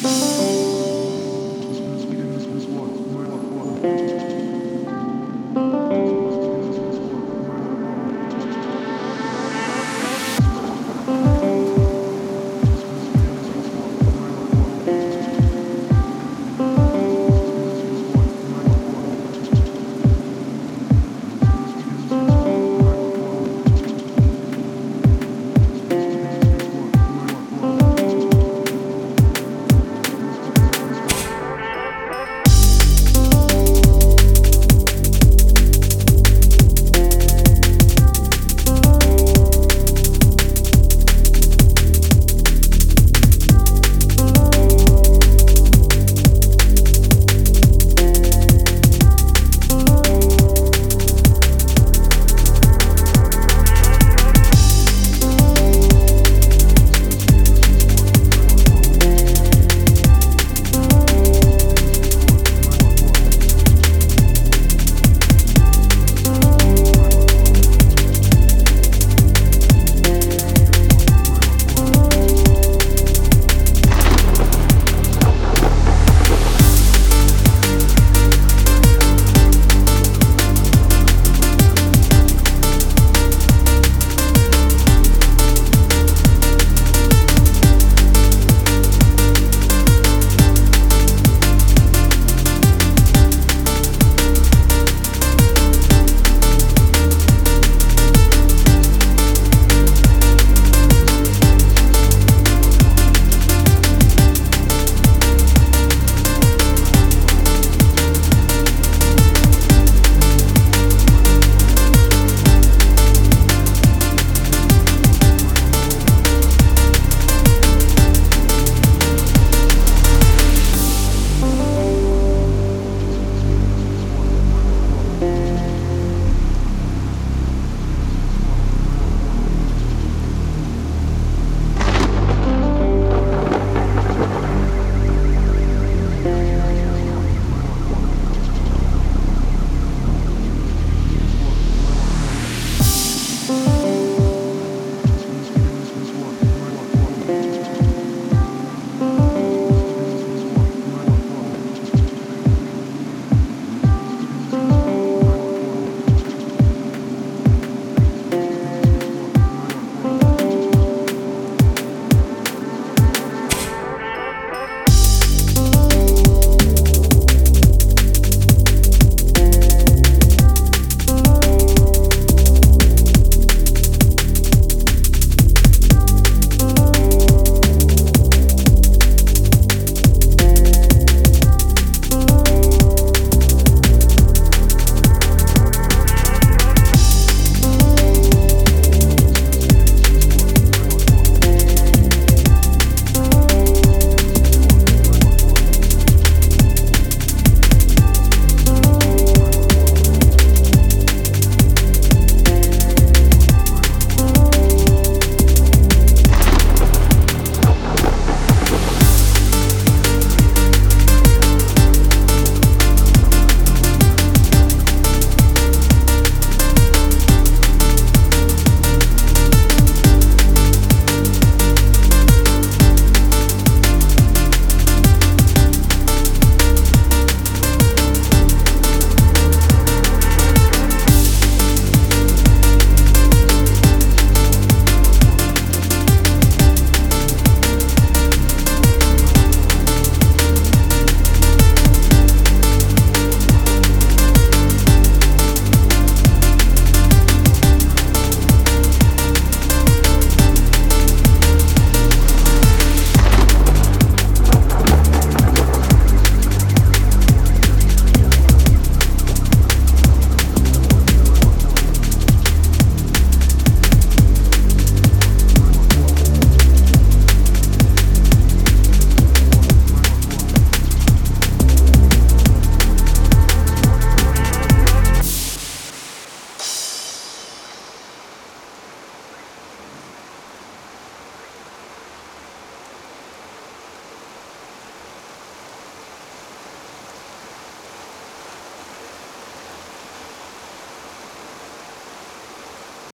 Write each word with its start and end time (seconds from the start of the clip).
Peace. 0.00 0.37